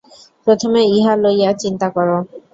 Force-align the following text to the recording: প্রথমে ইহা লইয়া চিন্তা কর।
প্রথমে 0.47 0.81
ইহা 0.95 1.13
লইয়া 1.23 1.51
চিন্তা 1.61 1.87
কর। 1.95 2.07